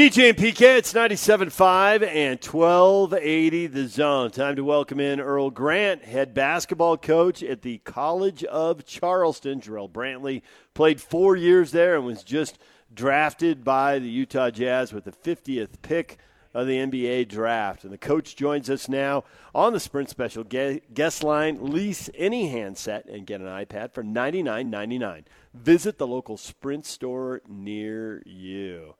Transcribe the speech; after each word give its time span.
DJ 0.00 0.30
and 0.30 0.38
PK, 0.38 0.78
it's 0.78 0.94
97.5 0.94 2.02
and 2.08 2.42
1280 2.42 3.66
the 3.66 3.86
zone. 3.86 4.30
Time 4.30 4.56
to 4.56 4.64
welcome 4.64 4.98
in 4.98 5.20
Earl 5.20 5.50
Grant, 5.50 6.04
head 6.04 6.32
basketball 6.32 6.96
coach 6.96 7.42
at 7.42 7.60
the 7.60 7.76
College 7.84 8.42
of 8.44 8.86
Charleston. 8.86 9.60
Jarrell 9.60 9.90
Brantley 9.92 10.40
played 10.72 11.02
four 11.02 11.36
years 11.36 11.72
there 11.72 11.96
and 11.96 12.06
was 12.06 12.24
just 12.24 12.58
drafted 12.94 13.62
by 13.62 13.98
the 13.98 14.08
Utah 14.08 14.48
Jazz 14.48 14.94
with 14.94 15.04
the 15.04 15.12
50th 15.12 15.82
pick 15.82 16.16
of 16.54 16.66
the 16.66 16.78
NBA 16.78 17.28
draft. 17.28 17.84
And 17.84 17.92
the 17.92 17.98
coach 17.98 18.36
joins 18.36 18.70
us 18.70 18.88
now 18.88 19.24
on 19.54 19.74
the 19.74 19.80
Sprint 19.80 20.08
Special 20.08 20.44
guest 20.44 21.22
line. 21.22 21.58
Lease 21.60 22.08
any 22.14 22.48
handset 22.48 23.04
and 23.04 23.26
get 23.26 23.42
an 23.42 23.48
iPad 23.48 23.92
for 23.92 24.02
$99.99. 24.02 25.24
Visit 25.52 25.98
the 25.98 26.06
local 26.06 26.38
Sprint 26.38 26.86
store 26.86 27.42
near 27.46 28.22
you. 28.24 28.94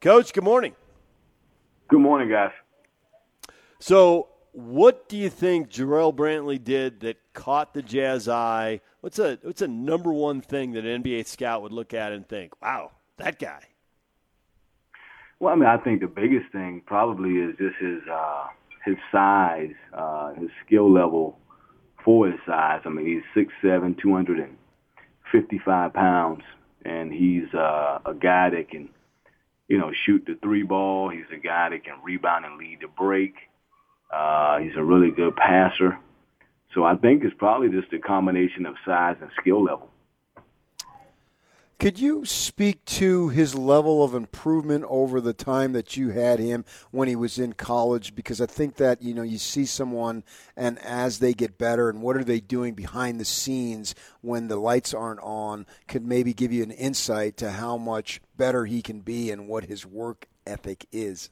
Coach, 0.00 0.32
good 0.32 0.44
morning. 0.44 0.74
Good 1.88 2.00
morning, 2.00 2.30
guys. 2.30 2.52
So, 3.80 4.28
what 4.52 5.10
do 5.10 5.18
you 5.18 5.28
think 5.28 5.68
Jarrell 5.68 6.14
Brantley 6.14 6.62
did 6.62 7.00
that 7.00 7.18
caught 7.34 7.74
the 7.74 7.82
Jazz 7.82 8.26
eye? 8.26 8.80
What's 9.02 9.18
a 9.18 9.38
what's 9.42 9.60
a 9.60 9.68
number 9.68 10.10
one 10.10 10.40
thing 10.40 10.72
that 10.72 10.86
an 10.86 11.02
NBA 11.02 11.26
scout 11.26 11.60
would 11.60 11.72
look 11.72 11.92
at 11.92 12.12
and 12.12 12.26
think, 12.26 12.58
"Wow, 12.62 12.92
that 13.18 13.38
guy"? 13.38 13.60
Well, 15.38 15.52
I 15.52 15.56
mean, 15.56 15.68
I 15.68 15.76
think 15.76 16.00
the 16.00 16.06
biggest 16.06 16.50
thing 16.50 16.80
probably 16.86 17.32
is 17.32 17.54
just 17.58 17.76
his 17.76 18.00
uh, 18.10 18.46
his 18.86 18.96
size, 19.12 19.74
uh, 19.92 20.32
his 20.32 20.48
skill 20.64 20.90
level 20.90 21.38
for 22.02 22.26
his 22.26 22.40
size. 22.46 22.80
I 22.86 22.88
mean, 22.88 23.04
he's 23.04 23.22
six 23.34 23.52
seven, 23.60 23.94
two 24.00 24.14
hundred 24.14 24.38
and 24.38 24.56
fifty 25.30 25.58
five 25.58 25.92
pounds, 25.92 26.40
and 26.86 27.12
he's 27.12 27.52
uh, 27.52 27.98
a 28.06 28.14
guy 28.14 28.48
that 28.48 28.70
can 28.70 28.88
you 29.70 29.78
know, 29.78 29.92
shoot 30.04 30.24
the 30.26 30.36
three 30.42 30.64
ball. 30.64 31.08
He's 31.08 31.30
a 31.32 31.38
guy 31.38 31.68
that 31.70 31.84
can 31.84 31.94
rebound 32.02 32.44
and 32.44 32.58
lead 32.58 32.78
the 32.82 32.88
break. 32.88 33.34
Uh, 34.12 34.58
he's 34.58 34.76
a 34.76 34.82
really 34.82 35.12
good 35.12 35.36
passer. 35.36 35.96
So 36.74 36.82
I 36.82 36.96
think 36.96 37.22
it's 37.22 37.34
probably 37.38 37.68
just 37.68 37.92
a 37.92 38.00
combination 38.00 38.66
of 38.66 38.74
size 38.84 39.16
and 39.20 39.30
skill 39.40 39.62
level. 39.62 39.88
Could 41.80 41.98
you 41.98 42.26
speak 42.26 42.84
to 42.84 43.30
his 43.30 43.54
level 43.54 44.04
of 44.04 44.14
improvement 44.14 44.84
over 44.86 45.18
the 45.18 45.32
time 45.32 45.72
that 45.72 45.96
you 45.96 46.10
had 46.10 46.38
him 46.38 46.66
when 46.90 47.08
he 47.08 47.16
was 47.16 47.38
in 47.38 47.54
college? 47.54 48.14
Because 48.14 48.38
I 48.38 48.44
think 48.44 48.76
that 48.76 49.00
you 49.00 49.14
know 49.14 49.22
you 49.22 49.38
see 49.38 49.64
someone, 49.64 50.22
and 50.54 50.78
as 50.80 51.20
they 51.20 51.32
get 51.32 51.56
better, 51.56 51.88
and 51.88 52.02
what 52.02 52.18
are 52.18 52.22
they 52.24 52.38
doing 52.38 52.74
behind 52.74 53.18
the 53.18 53.24
scenes 53.24 53.94
when 54.20 54.48
the 54.48 54.58
lights 54.58 54.92
aren't 54.92 55.20
on, 55.20 55.64
could 55.88 56.04
maybe 56.04 56.34
give 56.34 56.52
you 56.52 56.62
an 56.62 56.70
insight 56.70 57.38
to 57.38 57.50
how 57.50 57.78
much 57.78 58.20
better 58.36 58.66
he 58.66 58.82
can 58.82 59.00
be 59.00 59.30
and 59.30 59.48
what 59.48 59.64
his 59.64 59.86
work 59.86 60.28
ethic 60.46 60.84
is. 60.92 61.30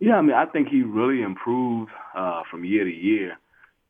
Yeah, 0.00 0.14
I 0.14 0.22
mean, 0.22 0.32
I 0.32 0.46
think 0.46 0.68
he 0.68 0.80
really 0.80 1.20
improved 1.20 1.90
uh, 2.14 2.44
from 2.50 2.64
year 2.64 2.84
to 2.84 2.90
year. 2.90 3.36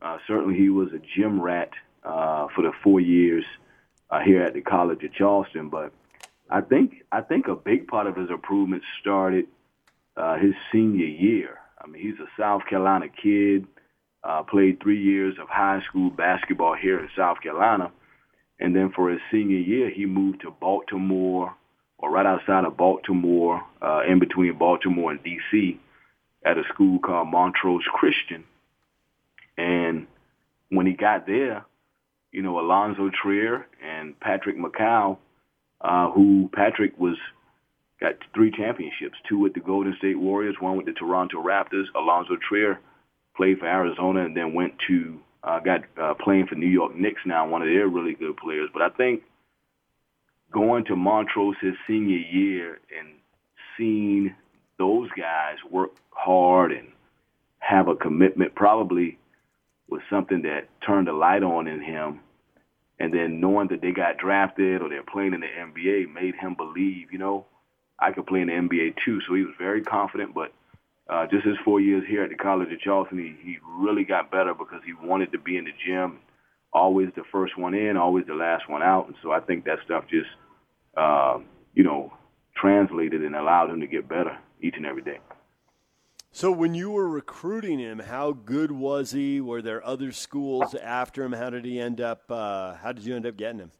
Uh, 0.03 0.19
certainly, 0.27 0.59
he 0.59 0.69
was 0.69 0.89
a 0.93 1.01
gym 1.17 1.41
rat 1.41 1.71
uh, 2.03 2.49
for 2.57 2.63
the 2.63 2.73
four 2.83 2.99
years 2.99 3.45
uh, 4.11 4.21
here 4.21 4.43
at 4.43 4.55
the 4.55 4.61
College 4.61 5.03
of 5.05 5.13
Charleston. 5.13 5.69
But 5.69 5.93
I 6.51 6.61
think 6.61 7.05
I 7.13 7.21
think 7.21 7.49
a 7.49 7.55
big 7.55 7.89
part 7.89 8.07
of 8.07 8.17
his 8.17 8.31
improvement 8.31 8.83
started 9.01 9.47
uh, 10.17 10.37
his 10.39 10.55
senior 10.73 11.07
year. 11.07 11.59
I 11.79 11.87
mean, 11.87 12.03
he's 12.03 12.19
a 12.21 12.29
South 12.41 12.63
Carolina 12.69 13.07
kid. 13.09 13.67
Uh, 14.25 14.43
played 14.43 14.81
three 14.83 15.01
years 15.01 15.37
of 15.41 15.49
high 15.49 15.81
school 15.89 16.11
basketball 16.11 16.75
here 16.75 16.99
in 16.99 17.09
South 17.17 17.41
Carolina, 17.41 17.93
and 18.59 18.75
then 18.75 18.91
for 18.91 19.09
his 19.11 19.21
senior 19.31 19.59
year, 19.59 19.89
he 19.89 20.05
moved 20.05 20.41
to 20.41 20.51
Baltimore, 20.51 21.55
or 21.99 22.11
right 22.11 22.27
outside 22.27 22.65
of 22.65 22.77
Baltimore, 22.77 23.63
uh, 23.81 24.01
in 24.09 24.19
between 24.19 24.59
Baltimore 24.59 25.13
and 25.13 25.23
D.C., 25.23 25.79
at 26.45 26.59
a 26.59 26.65
school 26.73 26.99
called 26.99 27.29
Montrose 27.29 27.85
Christian. 27.93 28.43
And 29.57 30.09
when 30.71 30.87
he 30.87 30.95
got 30.95 31.27
there, 31.27 31.65
you 32.37 32.43
know, 32.43 32.61
Alonzo 32.61 33.11
Trier 33.23 33.67
and 33.83 34.21
Patrick 34.21 34.59
McCaw, 34.59 35.17
uh, 35.81 36.11
who 36.11 36.51
Patrick 36.53 36.93
was 36.99 37.17
got 37.99 38.13
three 38.35 38.51
championships, 38.51 39.17
two 39.27 39.39
with 39.39 39.55
the 39.55 39.61
Golden 39.61 39.95
State 39.97 40.19
Warriors, 40.19 40.55
one 40.61 40.77
with 40.77 40.85
the 40.85 40.93
Toronto 40.93 41.43
Raptors. 41.43 41.87
Alonzo 41.95 42.37
Trier 42.47 42.79
played 43.35 43.59
for 43.59 43.67
Arizona 43.67 44.27
and 44.27 44.37
then 44.37 44.53
went 44.53 44.75
to 44.87 45.19
uh, 45.43 45.61
got 45.61 45.85
uh, 45.99 46.13
playing 46.23 46.47
for 46.47 46.57
New 46.57 46.67
York 46.69 46.95
Knicks 46.95 47.23
now, 47.25 47.49
one 47.49 47.63
of 47.63 47.69
their 47.69 47.89
really 47.89 48.13
good 48.13 48.37
players. 48.37 48.69
But 48.71 48.83
I 48.83 48.91
think 48.91 49.23
going 50.53 50.85
to 50.85 50.95
Montrose 50.95 51.57
his 51.63 51.75
senior 51.87 52.19
year 52.19 52.81
and 52.99 53.15
seeing 53.79 54.35
those 54.79 55.09
guys 55.17 55.57
work 55.71 55.93
hard 56.11 56.73
and 56.73 56.89
have 57.61 57.89
a 57.89 57.97
commitment 57.97 58.55
probably 58.55 59.17
was 59.89 60.03
something 60.11 60.43
that 60.43 60.69
turned 60.87 61.09
a 61.09 61.15
light 61.15 61.43
on 61.43 61.67
in 61.67 61.81
him. 61.81 62.21
And 62.99 63.13
then 63.13 63.41
knowing 63.41 63.69
that 63.69 63.83
they 63.83 63.93
got 63.93 64.17
drafted 64.17 64.81
or 64.81 64.89
they're 64.89 65.03
playing 65.03 65.35
in 65.35 65.41
the 65.41 65.47
NBA 65.47 66.13
made 66.13 66.35
him 66.35 66.55
believe, 66.55 67.13
you 67.13 67.19
know, 67.19 67.47
I 67.99 68.13
could 68.13 68.27
play 68.27 68.41
in 68.41 68.49
the 68.49 68.55
NBA 68.55 68.95
too. 69.05 69.21
So 69.27 69.35
he 69.35 69.43
was 69.43 69.55
very 69.59 69.83
confident. 69.83 70.35
But 70.35 70.53
uh, 71.09 71.27
just 71.27 71.47
his 71.47 71.57
four 71.65 71.81
years 71.81 72.05
here 72.09 72.25
at 72.25 72.31
the 72.31 72.37
College 72.37 72.73
of 72.73 72.81
Charleston, 72.81 73.19
he, 73.19 73.37
he 73.43 73.59
really 73.79 74.05
got 74.05 74.31
better 74.31 74.55
because 74.55 74.81
he 74.85 74.93
wanted 75.07 75.33
to 75.33 75.39
be 75.39 75.57
in 75.57 75.65
the 75.65 75.73
gym, 75.87 76.19
always 76.73 77.09
the 77.17 77.23
first 77.31 77.59
one 77.59 77.75
in, 77.75 77.97
always 77.97 78.27
the 78.27 78.35
last 78.35 78.69
one 78.69 78.83
out. 78.83 79.07
And 79.07 79.17
so 79.23 79.31
I 79.31 79.41
think 79.41 79.65
that 79.65 79.79
stuff 79.85 80.05
just, 80.11 80.31
uh, 80.97 81.39
you 81.75 81.85
know, 81.85 82.13
translated 82.57 83.23
and 83.23 83.37
allowed 83.37 83.71
him 83.71 83.81
to 83.81 83.87
get 83.87 84.09
better 84.09 84.37
each 84.63 84.75
and 84.77 84.87
every 84.87 85.03
day. 85.03 85.19
So 86.37 86.53
when 86.53 86.75
you 86.75 86.91
were 86.91 87.09
recruiting 87.09 87.79
him, 87.79 87.99
how 87.99 88.33
good 88.33 88.71
was 88.71 89.13
he? 89.13 89.41
Were 89.41 89.63
there 89.63 89.83
other 89.83 90.13
schools 90.13 90.75
after 90.75 91.25
him? 91.25 91.33
How 91.33 91.49
did 91.49 91.65
he 91.65 91.81
end 91.81 91.99
up? 91.99 92.31
Uh, 92.31 92.75
how 92.75 92.93
did 92.93 93.07
you 93.07 93.17
end 93.17 93.25
up 93.25 93.39
getting 93.39 93.59
him? 93.59 93.71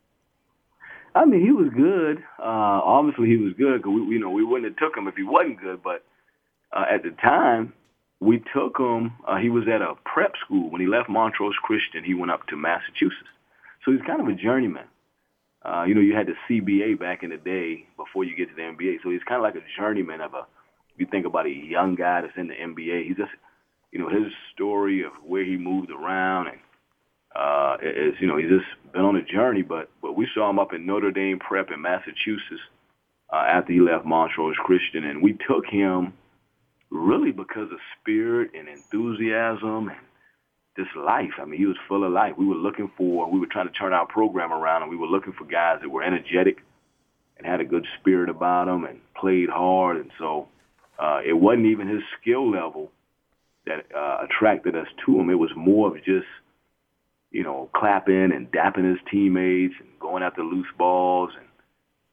I 1.15 1.27
mean, 1.27 1.45
he 1.45 1.53
was 1.53 1.69
good. 1.77 2.25
Uh, 2.39 2.81
obviously, 2.81 3.29
he 3.29 3.37
was 3.37 3.53
good 3.59 3.83
because 3.83 3.93
we, 3.93 4.15
you 4.15 4.19
know, 4.19 4.31
we 4.31 4.43
wouldn't 4.43 4.73
have 4.73 4.79
took 4.79 4.97
him 4.97 5.07
if 5.07 5.17
he 5.17 5.23
wasn't 5.23 5.61
good. 5.61 5.83
But 5.83 6.03
uh, 6.73 6.87
at 6.91 7.03
the 7.03 7.11
time, 7.11 7.75
we 8.21 8.43
took 8.55 8.79
him. 8.79 9.13
Uh, 9.29 9.37
he 9.37 9.51
was 9.51 9.65
at 9.69 9.83
a 9.83 9.93
prep 10.07 10.33
school 10.43 10.71
when 10.71 10.81
he 10.81 10.87
left 10.87 11.11
Montrose 11.11 11.57
Christian. 11.63 12.05
He 12.05 12.15
went 12.15 12.31
up 12.31 12.47
to 12.47 12.57
Massachusetts, 12.57 13.29
so 13.85 13.93
he's 13.93 14.01
kind 14.07 14.23
of 14.23 14.29
a 14.29 14.35
journeyman. 14.35 14.89
Uh, 15.63 15.85
you 15.87 15.95
know, 15.95 16.01
you 16.01 16.17
had 16.17 16.27
the 16.27 16.37
CBA 16.49 16.99
back 16.99 17.23
in 17.23 17.29
the 17.29 17.37
day 17.37 17.85
before 17.99 18.25
you 18.25 18.35
get 18.35 18.49
to 18.49 18.55
the 18.55 18.63
NBA, 18.63 19.03
so 19.03 19.11
he's 19.11 19.23
kind 19.29 19.37
of 19.37 19.43
like 19.43 19.57
a 19.57 19.67
journeyman 19.79 20.23
of 20.23 20.33
a 20.33 20.47
you 20.99 21.07
think 21.07 21.27
about 21.27 21.47
a 21.47 21.51
young 21.51 21.95
guy 21.95 22.23
that's 22.23 22.37
in 22.37 22.49
the 22.49 22.55
NBA, 22.55 23.07
he's 23.07 23.17
just, 23.17 23.31
you 23.93 23.99
know, 23.99 24.09
his 24.09 24.33
story 24.55 25.03
of 25.05 25.13
where 25.25 25.45
he 25.45 25.57
moved 25.57 25.91
around 25.91 26.49
and 26.49 26.59
uh, 27.35 27.77
is, 27.83 28.15
you 28.21 28.27
know, 28.27 28.37
he's 28.37 28.49
just 28.49 28.93
been 28.93 29.03
on 29.03 29.17
a 29.17 29.23
journey. 29.23 29.63
But 29.63 29.91
but 30.01 30.17
we 30.17 30.27
saw 30.35 30.49
him 30.51 30.59
up 30.59 30.73
in 30.73 30.87
Notre 30.87 31.13
Dame 31.13 31.39
Prep 31.39 31.71
in 31.71 31.83
Massachusetts 31.83 32.63
uh, 33.33 33.37
after 33.37 33.73
he 33.73 33.81
left 33.81 34.05
Montrose 34.05 34.57
Christian, 34.59 35.05
and 35.05 35.23
we 35.23 35.33
took 35.49 35.67
him 35.67 36.15
really 36.91 37.33
because 37.33 37.71
of 37.73 37.79
spirit 38.01 38.53
and 38.55 38.69
enthusiasm 38.69 39.89
and 39.89 39.99
this 40.77 40.87
life. 40.97 41.33
I 41.41 41.45
mean, 41.45 41.59
he 41.59 41.67
was 41.67 41.77
full 41.89 42.05
of 42.05 42.13
life. 42.13 42.35
We 42.37 42.47
were 42.47 42.55
looking 42.55 42.91
for, 42.97 43.31
we 43.31 43.41
were 43.41 43.47
trying 43.51 43.69
to 43.69 43.73
turn 43.73 43.93
our 43.93 44.07
program 44.07 44.53
around, 44.53 44.83
and 44.83 44.91
we 44.91 44.97
were 44.97 45.07
looking 45.07 45.33
for 45.33 45.45
guys 45.45 45.79
that 45.83 45.89
were 45.89 46.03
energetic 46.03 46.59
and 47.39 47.47
had 47.47 47.61
a 47.61 47.65
good 47.65 47.87
spirit 47.99 48.29
about 48.29 48.67
them 48.67 48.85
and 48.85 49.01
played 49.15 49.49
hard. 49.49 49.97
And 49.97 50.11
so 50.19 50.49
uh, 50.99 51.21
it 51.25 51.35
wasn't 51.35 51.67
even 51.67 51.89
his 51.89 52.03
skill 52.21 52.51
level 52.51 52.91
that 53.67 53.87
uh, 53.95 54.25
attracted 54.25 54.77
us 54.77 54.87
to 55.05 55.19
him. 55.19 55.31
It 55.31 55.35
was 55.35 55.51
more 55.57 55.89
of 55.89 55.97
just, 56.05 56.27
you 57.31 57.43
know, 57.43 57.69
clapping 57.75 58.33
and 58.33 58.51
dapping 58.51 58.89
his 58.89 59.01
teammates 59.11 59.75
and 59.81 59.89
going 60.01 60.23
after 60.23 60.43
loose 60.43 60.67
balls 60.79 61.31
and, 61.37 61.47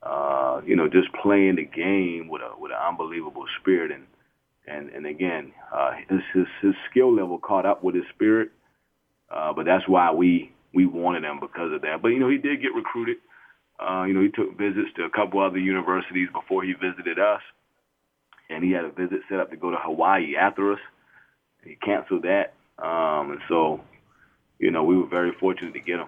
uh, 0.01 0.61
you 0.65 0.75
know, 0.75 0.89
just 0.89 1.07
playing 1.21 1.55
the 1.55 1.65
game 1.65 2.27
with 2.27 2.41
a 2.41 2.59
with 2.59 2.71
an 2.71 2.77
unbelievable 2.77 3.45
spirit. 3.61 3.91
And 3.91 4.03
and 4.67 4.89
and 4.89 5.05
again, 5.05 5.53
uh, 5.73 5.91
his 6.09 6.19
his 6.33 6.47
his 6.61 6.73
skill 6.89 7.15
level 7.15 7.37
caught 7.37 7.65
up 7.65 7.83
with 7.83 7.95
his 7.95 8.05
spirit. 8.13 8.51
Uh, 9.33 9.53
but 9.53 9.65
that's 9.65 9.87
why 9.87 10.11
we 10.11 10.51
we 10.73 10.85
wanted 10.85 11.23
him 11.23 11.39
because 11.39 11.71
of 11.71 11.81
that. 11.83 12.01
But 12.01 12.09
you 12.09 12.19
know, 12.19 12.29
he 12.29 12.37
did 12.37 12.61
get 12.61 12.73
recruited. 12.75 13.17
Uh, 13.79 14.03
you 14.03 14.13
know, 14.13 14.21
he 14.21 14.29
took 14.29 14.57
visits 14.57 14.89
to 14.97 15.03
a 15.03 15.09
couple 15.09 15.41
other 15.41 15.57
universities 15.57 16.29
before 16.33 16.63
he 16.63 16.73
visited 16.73 17.17
us 17.17 17.41
and 18.49 18.63
he 18.63 18.71
had 18.71 18.85
a 18.85 18.91
visit 18.91 19.21
set 19.29 19.39
up 19.39 19.51
to 19.51 19.57
go 19.57 19.71
to 19.71 19.77
Hawaii 19.77 20.35
after 20.35 20.73
us. 20.73 20.79
He 21.63 21.75
canceled 21.75 22.23
that, 22.23 22.53
um, 22.83 23.31
and 23.31 23.39
so 23.47 23.81
you 24.59 24.71
know 24.71 24.83
we 24.83 24.97
were 24.97 25.07
very 25.07 25.31
fortunate 25.39 25.73
to 25.73 25.79
get 25.79 25.99
him. 25.99 26.07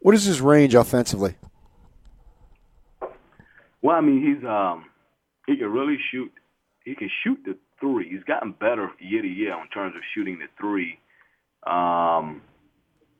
What 0.00 0.14
is 0.14 0.24
his 0.24 0.40
range 0.40 0.74
offensively? 0.74 1.36
Well, 3.82 3.96
I 3.96 4.00
mean, 4.00 4.22
he's 4.22 4.44
um, 4.48 4.86
he 5.46 5.56
can 5.56 5.70
really 5.70 5.98
shoot. 6.10 6.32
He 6.84 6.94
can 6.94 7.10
shoot 7.22 7.38
the 7.44 7.56
three. 7.80 8.08
He's 8.08 8.24
gotten 8.24 8.52
better 8.52 8.90
year 8.98 9.22
to 9.22 9.28
year 9.28 9.52
in 9.60 9.68
terms 9.68 9.94
of 9.96 10.02
shooting 10.14 10.38
the 10.38 10.46
three. 10.58 10.98
Um, 11.66 12.42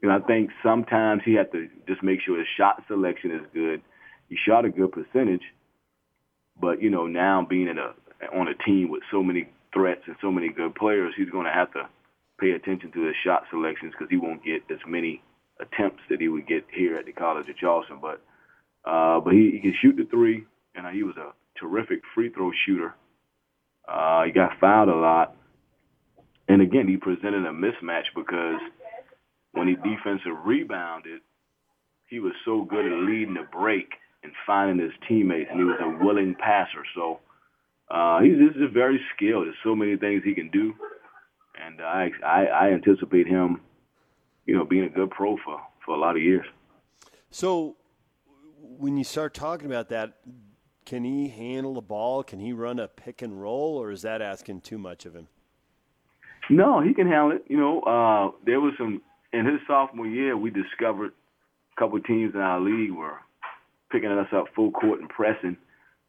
you 0.01 0.09
know, 0.09 0.17
I 0.17 0.21
think 0.27 0.51
sometimes 0.63 1.23
he 1.25 1.35
had 1.35 1.53
to 1.53 1.69
just 1.87 2.03
make 2.03 2.21
sure 2.25 2.39
his 2.39 2.49
shot 2.57 2.83
selection 2.89 3.31
is 3.33 3.43
good. 3.53 3.83
He 4.29 4.37
shot 4.49 4.65
a 4.65 4.71
good 4.71 4.91
percentage, 4.93 5.43
But 6.61 6.83
you 6.83 6.91
know, 6.91 7.07
now 7.07 7.47
being 7.49 7.69
in 7.69 7.79
a 7.79 7.93
on 8.37 8.49
a 8.49 8.55
team 8.65 8.91
with 8.91 9.03
so 9.11 9.23
many 9.23 9.49
threats 9.75 10.03
and 10.07 10.17
so 10.21 10.31
many 10.31 10.49
good 10.49 10.75
players, 10.75 11.15
he's 11.17 11.31
going 11.31 11.47
to 11.47 11.53
have 11.53 11.73
to 11.73 11.89
pay 12.41 12.51
attention 12.53 12.93
to 12.93 13.07
his 13.07 13.15
shot 13.25 13.45
selections 13.51 13.93
because 13.93 14.11
he 14.11 14.17
won't 14.17 14.45
get 14.45 14.63
as 14.71 14.79
many 14.87 15.23
attempts 15.61 16.03
that 16.11 16.21
he 16.21 16.29
would 16.29 16.47
get 16.47 16.65
here 16.75 16.97
at 16.97 17.07
the 17.07 17.13
College 17.13 17.49
of 17.49 17.57
Charleston. 17.57 17.99
But 18.01 18.23
uh, 18.89 19.21
but 19.21 19.33
he, 19.33 19.51
he 19.53 19.61
can 19.61 19.75
shoot 19.81 19.97
the 19.97 20.05
three, 20.11 20.45
and 20.75 20.87
he 20.95 21.03
was 21.03 21.17
a 21.17 21.33
terrific 21.59 22.01
free 22.15 22.31
throw 22.31 22.51
shooter. 22.67 22.95
Uh, 23.89 24.25
he 24.25 24.33
got 24.33 24.59
fouled 24.61 24.89
a 24.89 24.95
lot, 24.95 25.37
and 26.49 26.63
again, 26.63 26.87
he 26.89 26.97
presented 26.97 27.45
a 27.45 27.53
mismatch 27.53 28.07
because 28.15 28.61
when 29.53 29.69
he 29.69 29.75
defensive 29.75 30.45
rebounded, 30.45 31.21
he 32.09 32.21
was 32.21 32.33
so 32.45 32.63
good 32.63 32.87
at 32.87 32.93
leading 33.07 33.35
the 33.35 33.47
break 33.53 33.89
and 34.23 34.33
finding 34.47 34.85
his 34.85 34.95
teammates, 35.09 35.49
and 35.51 35.59
he 35.59 35.65
was 35.65 35.79
a 35.81 36.05
willing 36.05 36.35
passer. 36.35 36.85
So 36.95 37.21
uh, 37.91 38.21
he's, 38.21 38.39
just 38.39 38.73
very 38.73 39.01
skilled. 39.15 39.47
There's 39.47 39.57
so 39.65 39.75
many 39.75 39.97
things 39.97 40.23
he 40.25 40.35
can 40.35 40.51
do, 40.51 40.75
and 41.63 41.81
I, 41.81 42.11
I 42.25 42.45
I 42.47 42.69
anticipate 42.73 43.27
him, 43.27 43.61
you 44.47 44.57
know, 44.57 44.65
being 44.65 44.85
a 44.85 44.89
good 44.89 45.11
pro 45.11 45.37
for 45.45 45.61
for 45.85 45.95
a 45.95 45.99
lot 45.99 46.17
of 46.17 46.23
years. 46.23 46.47
So 47.31 47.77
when 48.61 48.97
you 48.97 49.05
start 49.05 49.35
talking 49.35 49.67
about 49.67 49.89
that, 49.91 50.19
can 50.85 51.05
he 51.05 51.29
handle 51.29 51.75
the 51.75 51.83
ball? 51.83 52.23
Can 52.23 52.41
he 52.41 52.53
run 52.53 52.79
a 52.79 52.89
pick 52.89 53.23
and 53.23 53.41
roll, 53.41 53.77
or 53.77 53.91
is 53.91 54.03
that 54.03 54.23
asking 54.23 54.63
too 54.63 54.79
much 54.79 55.07
of 55.07 55.15
him? 55.15 55.29
No, 56.51 56.81
he 56.81 56.93
can 56.95 57.07
handle 57.07 57.33
it. 57.33 57.45
You 57.49 57.57
know, 57.57 57.81
uh, 57.81 58.31
there 58.45 58.61
was 58.61 58.75
some 58.77 59.01
in 59.33 59.47
his 59.47 59.61
sophomore 59.67 60.07
year. 60.07 60.37
We 60.37 60.51
discovered 60.51 61.13
a 61.77 61.81
couple 61.81 62.01
teams 62.01 62.35
in 62.35 62.41
our 62.41 62.61
league 62.61 62.93
were 62.93 63.19
picking 63.93 64.11
us 64.11 64.29
up 64.33 64.47
full 64.57 64.73
court 64.73 65.01
and 65.01 65.09
pressing, 65.09 65.57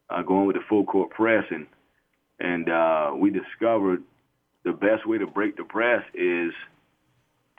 uh, 0.09 0.23
going 0.23 0.47
with 0.47 0.55
the 0.55 0.63
full 0.67 0.85
court 0.85 1.11
press, 1.11 1.43
and 1.51 1.67
and 2.39 2.69
uh, 2.69 3.11
we 3.15 3.29
discovered 3.29 4.01
the 4.63 4.71
best 4.71 5.05
way 5.05 5.17
to 5.17 5.27
break 5.27 5.57
the 5.57 5.63
press 5.63 6.03
is 6.13 6.53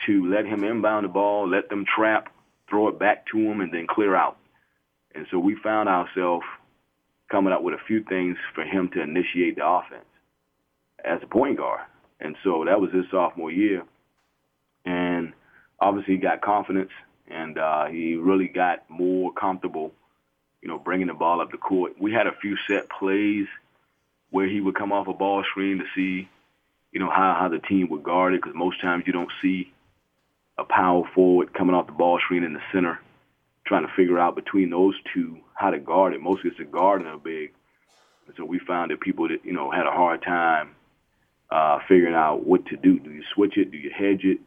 to 0.06 0.26
let 0.26 0.46
him 0.46 0.64
inbound 0.64 1.04
the 1.04 1.08
ball, 1.08 1.48
let 1.48 1.68
them 1.68 1.84
trap, 1.84 2.28
throw 2.68 2.88
it 2.88 2.98
back 2.98 3.26
to 3.30 3.38
him, 3.38 3.60
and 3.60 3.72
then 3.72 3.86
clear 3.88 4.16
out. 4.16 4.38
And 5.14 5.26
so 5.30 5.38
we 5.38 5.56
found 5.62 5.88
ourselves 5.88 6.44
coming 7.30 7.52
up 7.52 7.62
with 7.62 7.74
a 7.74 7.84
few 7.86 8.02
things 8.02 8.36
for 8.54 8.64
him 8.64 8.90
to 8.94 9.00
initiate 9.00 9.56
the 9.56 9.66
offense 9.66 10.04
as 11.04 11.20
a 11.22 11.26
point 11.26 11.58
guard. 11.58 11.80
And 12.20 12.36
so 12.42 12.64
that 12.66 12.80
was 12.80 12.90
his 12.92 13.04
sophomore 13.10 13.50
year. 13.50 13.84
And 14.84 15.32
obviously 15.78 16.14
he 16.14 16.20
got 16.20 16.40
confidence 16.40 16.90
and 17.28 17.58
uh, 17.58 17.86
he 17.86 18.16
really 18.16 18.48
got 18.48 18.88
more 18.88 19.32
comfortable, 19.32 19.92
you 20.64 20.70
know, 20.70 20.78
bringing 20.78 21.08
the 21.08 21.14
ball 21.14 21.42
up 21.42 21.50
the 21.50 21.58
court. 21.58 21.92
We 22.00 22.12
had 22.12 22.26
a 22.26 22.32
few 22.40 22.56
set 22.66 22.88
plays 22.88 23.46
where 24.30 24.48
he 24.48 24.62
would 24.62 24.74
come 24.74 24.92
off 24.92 25.06
a 25.08 25.12
ball 25.12 25.44
screen 25.44 25.78
to 25.78 25.84
see, 25.94 26.26
you 26.90 27.00
know, 27.00 27.10
how, 27.10 27.36
how 27.38 27.48
the 27.48 27.58
team 27.58 27.90
would 27.90 28.02
guard 28.02 28.32
it 28.32 28.42
because 28.42 28.56
most 28.56 28.80
times 28.80 29.04
you 29.06 29.12
don't 29.12 29.30
see 29.42 29.70
a 30.56 30.64
power 30.64 31.02
forward 31.14 31.52
coming 31.52 31.74
off 31.74 31.86
the 31.86 31.92
ball 31.92 32.18
screen 32.18 32.44
in 32.44 32.54
the 32.54 32.62
center 32.72 32.98
trying 33.66 33.86
to 33.86 33.92
figure 33.94 34.18
out 34.18 34.36
between 34.36 34.70
those 34.70 34.94
two 35.12 35.36
how 35.52 35.70
to 35.70 35.78
guard 35.78 36.14
it. 36.14 36.22
Mostly 36.22 36.50
it's 36.50 36.60
a 36.60 36.64
guard 36.64 37.02
and 37.02 37.10
a 37.10 37.18
big. 37.18 37.52
And 38.26 38.34
so 38.38 38.46
we 38.46 38.58
found 38.58 38.90
that 38.90 39.00
people 39.00 39.28
that, 39.28 39.44
you 39.44 39.52
know, 39.52 39.70
had 39.70 39.86
a 39.86 39.90
hard 39.90 40.22
time 40.22 40.70
uh, 41.50 41.80
figuring 41.86 42.14
out 42.14 42.46
what 42.46 42.64
to 42.66 42.76
do. 42.76 42.98
Do 42.98 43.10
you 43.10 43.22
switch 43.34 43.58
it? 43.58 43.70
Do 43.70 43.76
you 43.76 43.90
hedge 43.90 44.24
it? 44.24 44.38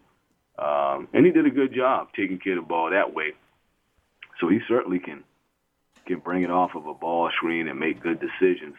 Um, 0.58 1.10
and 1.14 1.28
he 1.28 1.32
did 1.32 1.46
a 1.46 1.52
good 1.52 1.76
job 1.76 2.08
taking 2.16 2.40
care 2.40 2.58
of 2.58 2.64
the 2.64 2.68
ball 2.68 2.90
that 2.90 3.14
way. 3.14 3.34
So 4.40 4.50
he 4.50 4.60
certainly 4.68 4.98
can 4.98 5.24
can 6.08 6.20
bring 6.20 6.44
it 6.44 6.50
off 6.50 6.72
of 6.76 6.88
a 6.88 6.94
ball 6.94 7.30
screen 7.36 7.68
and 7.68 7.80
make 7.80 8.02
good 8.02 8.20
decisions. 8.20 8.76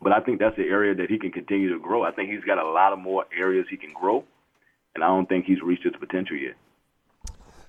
But 0.00 0.12
I 0.12 0.20
think 0.20 0.40
that's 0.40 0.56
the 0.56 0.64
area 0.64 0.94
that 0.96 1.08
he 1.08 1.18
can 1.18 1.30
continue 1.30 1.72
to 1.72 1.78
grow. 1.78 2.02
I 2.02 2.10
think 2.10 2.30
he's 2.30 2.44
got 2.44 2.58
a 2.58 2.68
lot 2.68 2.92
of 2.92 2.98
more 2.98 3.24
areas 3.36 3.66
he 3.70 3.76
can 3.76 3.92
grow, 3.92 4.24
and 4.94 5.04
I 5.04 5.06
don't 5.06 5.28
think 5.28 5.44
he's 5.44 5.62
reached 5.62 5.84
his 5.84 5.94
potential 5.98 6.36
yet. 6.36 6.54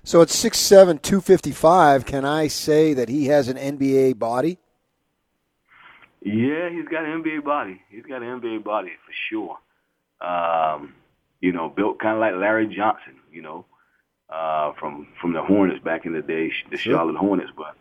So 0.02 0.20
at 0.20 0.28
6'7", 0.28 1.00
255, 1.00 2.04
can 2.04 2.24
I 2.24 2.48
say 2.48 2.92
that 2.92 3.08
he 3.08 3.26
has 3.26 3.48
an 3.48 3.56
NBA 3.56 4.18
body? 4.18 4.58
Yeah, 6.20 6.70
he's 6.70 6.88
got 6.88 7.04
an 7.04 7.22
NBA 7.22 7.44
body. 7.44 7.80
He's 7.90 8.04
got 8.04 8.22
an 8.22 8.40
NBA 8.40 8.64
body 8.64 8.92
for 9.06 9.12
sure. 9.30 9.58
Um, 10.20 10.94
you 11.40 11.52
know, 11.52 11.68
built 11.68 11.98
kind 11.98 12.14
of 12.14 12.20
like 12.20 12.34
Larry 12.34 12.66
Johnson, 12.66 13.20
you 13.30 13.42
know, 13.42 13.66
uh, 14.30 14.72
from 14.80 15.08
from 15.20 15.34
the 15.34 15.42
Hornets 15.42 15.84
back 15.84 16.06
in 16.06 16.14
the 16.14 16.22
day, 16.22 16.50
the 16.70 16.78
sure. 16.78 16.94
Charlotte 16.94 17.16
Hornets. 17.16 17.50
But 17.54 17.76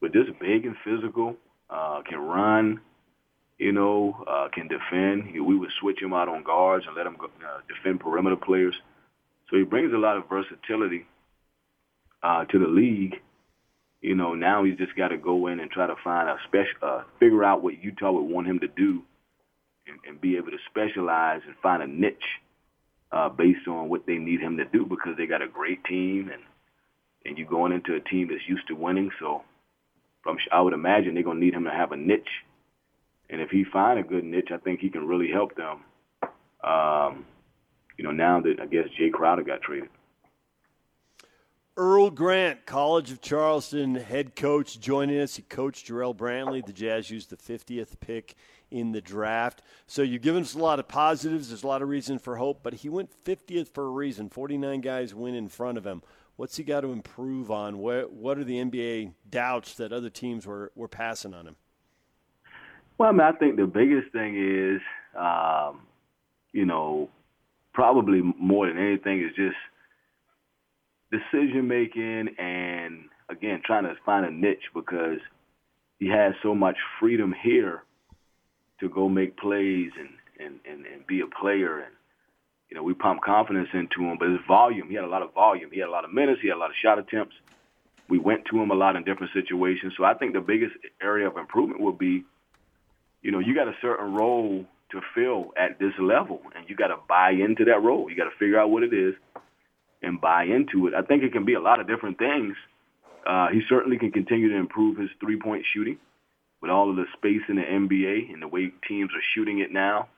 but 0.00 0.12
just 0.12 0.38
big 0.38 0.66
and 0.66 0.76
physical, 0.84 1.36
uh, 1.70 2.02
can 2.08 2.18
run, 2.18 2.80
you 3.58 3.72
know, 3.72 4.16
uh, 4.26 4.48
can 4.52 4.68
defend. 4.68 5.32
We 5.34 5.56
would 5.56 5.70
switch 5.80 6.00
him 6.00 6.12
out 6.12 6.28
on 6.28 6.44
guards 6.44 6.84
and 6.86 6.96
let 6.96 7.06
him 7.06 7.16
go, 7.18 7.26
uh, 7.26 7.60
defend 7.68 8.00
perimeter 8.00 8.36
players. 8.36 8.74
So 9.50 9.56
he 9.56 9.64
brings 9.64 9.92
a 9.92 9.98
lot 9.98 10.16
of 10.16 10.28
versatility 10.28 11.06
uh, 12.22 12.44
to 12.46 12.58
the 12.58 12.66
league, 12.66 13.14
you 14.00 14.14
know, 14.14 14.34
now 14.34 14.64
he's 14.64 14.78
just 14.78 14.94
got 14.96 15.08
to 15.08 15.16
go 15.16 15.48
in 15.48 15.60
and 15.60 15.70
try 15.70 15.86
to 15.86 15.96
find 16.04 16.28
a 16.28 16.36
special, 16.46 16.78
uh, 16.82 17.02
figure 17.18 17.44
out 17.44 17.62
what 17.62 17.82
Utah 17.82 18.12
would 18.12 18.22
want 18.22 18.46
him 18.46 18.60
to 18.60 18.68
do, 18.68 19.02
and, 19.86 19.98
and 20.06 20.20
be 20.20 20.36
able 20.36 20.50
to 20.50 20.58
specialize 20.70 21.40
and 21.46 21.56
find 21.62 21.82
a 21.82 21.86
niche 21.86 22.16
uh, 23.10 23.28
based 23.28 23.66
on 23.66 23.88
what 23.88 24.06
they 24.06 24.16
need 24.16 24.40
him 24.40 24.56
to 24.58 24.64
do 24.66 24.84
because 24.84 25.16
they 25.16 25.26
got 25.26 25.42
a 25.42 25.48
great 25.48 25.82
team 25.84 26.30
and 26.32 26.42
and 27.24 27.36
you're 27.36 27.48
going 27.48 27.72
into 27.72 27.94
a 27.94 28.00
team 28.00 28.28
that's 28.30 28.48
used 28.48 28.66
to 28.68 28.74
winning. 28.74 29.10
So, 29.18 29.42
from 30.22 30.38
I 30.52 30.60
would 30.60 30.72
imagine 30.72 31.14
they're 31.14 31.22
gonna 31.22 31.40
need 31.40 31.54
him 31.54 31.64
to 31.64 31.70
have 31.70 31.92
a 31.92 31.96
niche, 31.96 32.44
and 33.30 33.40
if 33.40 33.50
he 33.50 33.64
find 33.64 33.98
a 33.98 34.02
good 34.02 34.24
niche, 34.24 34.50
I 34.52 34.58
think 34.58 34.80
he 34.80 34.90
can 34.90 35.06
really 35.06 35.30
help 35.30 35.54
them. 35.54 35.84
Um, 36.62 37.24
you 37.96 38.04
know, 38.04 38.10
now 38.10 38.40
that 38.40 38.60
I 38.60 38.66
guess 38.66 38.86
Jae 38.98 39.12
Crowder 39.12 39.42
got 39.42 39.62
traded. 39.62 39.88
Earl 41.76 42.10
Grant, 42.10 42.66
College 42.66 43.12
of 43.12 43.20
Charleston 43.20 43.94
head 43.94 44.34
coach, 44.34 44.80
joining 44.80 45.20
us. 45.20 45.36
He 45.36 45.42
coached 45.42 45.86
Jarrell 45.86 46.16
Brantley. 46.16 46.64
The 46.64 46.72
Jazz 46.72 47.08
used 47.08 47.30
the 47.30 47.36
50th 47.36 48.00
pick 48.00 48.34
in 48.70 48.92
the 48.92 49.00
draft. 49.00 49.62
So 49.86 50.02
you've 50.02 50.22
given 50.22 50.42
us 50.42 50.54
a 50.54 50.58
lot 50.58 50.78
of 50.78 50.88
positives. 50.88 51.48
There's 51.48 51.62
a 51.62 51.66
lot 51.66 51.82
of 51.82 51.88
reason 51.88 52.18
for 52.18 52.36
hope, 52.36 52.60
but 52.62 52.74
he 52.74 52.88
went 52.88 53.10
50th 53.24 53.68
for 53.68 53.86
a 53.86 53.90
reason. 53.90 54.28
49 54.28 54.80
guys 54.80 55.14
win 55.14 55.34
in 55.34 55.48
front 55.48 55.78
of 55.78 55.86
him. 55.86 56.02
What's 56.36 56.56
he 56.56 56.64
got 56.64 56.82
to 56.82 56.92
improve 56.92 57.50
on? 57.50 57.78
What, 57.78 58.12
what 58.12 58.38
are 58.38 58.44
the 58.44 58.56
NBA 58.56 59.12
doubts 59.28 59.74
that 59.74 59.92
other 59.92 60.10
teams 60.10 60.46
were, 60.46 60.70
were 60.74 60.88
passing 60.88 61.34
on 61.34 61.46
him? 61.46 61.56
Well, 62.96 63.08
I 63.08 63.12
mean, 63.12 63.20
I 63.20 63.32
think 63.32 63.56
the 63.56 63.66
biggest 63.66 64.12
thing 64.12 64.36
is, 64.36 64.80
um, 65.18 65.80
you 66.52 66.64
know, 66.64 67.10
probably 67.72 68.22
more 68.38 68.66
than 68.66 68.78
anything 68.78 69.20
is 69.22 69.34
just– 69.36 69.56
decision 71.10 71.66
making 71.66 72.28
and 72.38 73.04
again 73.30 73.62
trying 73.64 73.84
to 73.84 73.94
find 74.04 74.26
a 74.26 74.30
niche 74.30 74.64
because 74.74 75.18
he 75.98 76.08
has 76.08 76.34
so 76.42 76.54
much 76.54 76.76
freedom 77.00 77.34
here 77.42 77.82
to 78.80 78.88
go 78.88 79.08
make 79.08 79.36
plays 79.36 79.90
and, 79.98 80.08
and, 80.38 80.60
and, 80.70 80.86
and 80.86 81.06
be 81.06 81.20
a 81.20 81.26
player 81.26 81.80
and 81.80 81.92
you 82.68 82.76
know, 82.76 82.82
we 82.82 82.94
pump 82.94 83.22
confidence 83.22 83.68
into 83.72 84.02
him, 84.02 84.18
but 84.18 84.28
his 84.28 84.40
volume, 84.46 84.88
he 84.88 84.94
had 84.94 85.04
a 85.04 85.08
lot 85.08 85.22
of 85.22 85.32
volume. 85.32 85.70
He 85.72 85.80
had 85.80 85.88
a 85.88 85.90
lot 85.90 86.04
of 86.04 86.12
minutes, 86.12 86.40
he 86.42 86.48
had 86.48 86.56
a 86.56 86.60
lot 86.60 86.70
of 86.70 86.76
shot 86.82 86.98
attempts. 86.98 87.34
We 88.08 88.18
went 88.18 88.44
to 88.50 88.60
him 88.60 88.70
a 88.70 88.74
lot 88.74 88.96
in 88.96 89.04
different 89.04 89.32
situations. 89.32 89.94
So 89.96 90.04
I 90.04 90.14
think 90.14 90.32
the 90.32 90.40
biggest 90.40 90.74
area 91.00 91.28
of 91.28 91.36
improvement 91.36 91.80
will 91.80 91.92
be, 91.92 92.24
you 93.22 93.30
know, 93.30 93.38
you 93.38 93.54
got 93.54 93.68
a 93.68 93.76
certain 93.82 94.14
role 94.14 94.64
to 94.92 95.00
fill 95.14 95.52
at 95.58 95.78
this 95.78 95.92
level 95.98 96.40
and 96.56 96.68
you 96.68 96.76
got 96.76 96.88
to 96.88 96.96
buy 97.08 97.30
into 97.30 97.66
that 97.66 97.82
role. 97.82 98.08
You 98.08 98.16
got 98.16 98.24
to 98.24 98.36
figure 98.38 98.58
out 98.58 98.70
what 98.70 98.82
it 98.82 98.94
is 98.94 99.14
and 100.02 100.20
buy 100.20 100.44
into 100.44 100.86
it. 100.86 100.94
I 100.94 101.02
think 101.02 101.22
it 101.22 101.32
can 101.32 101.44
be 101.44 101.54
a 101.54 101.60
lot 101.60 101.80
of 101.80 101.86
different 101.86 102.18
things. 102.18 102.54
Uh, 103.26 103.48
he 103.48 103.60
certainly 103.68 103.98
can 103.98 104.10
continue 104.10 104.48
to 104.50 104.56
improve 104.56 104.96
his 104.96 105.10
three-point 105.20 105.64
shooting 105.74 105.98
with 106.60 106.70
all 106.70 106.90
of 106.90 106.96
the 106.96 107.04
space 107.16 107.42
in 107.48 107.56
the 107.56 107.62
NBA 107.62 108.32
and 108.32 108.42
the 108.42 108.48
way 108.48 108.72
teams 108.86 109.10
are 109.14 109.22
shooting 109.34 109.60
it 109.60 109.72
now. 109.72 110.08